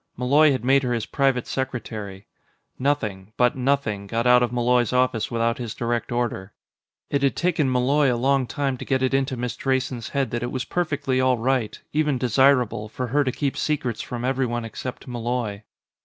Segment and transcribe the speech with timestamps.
[0.17, 2.25] Malloy had made her his private secretary.
[2.79, 6.53] Nothing but nothing got out of Malloy's office without his direct order.
[7.11, 10.41] It had taken Malloy a long time to get it into Miss Drayson's head that
[10.41, 15.07] it was perfectly all right even desirable for her to keep secrets from everyone except
[15.07, 15.61] Malloy.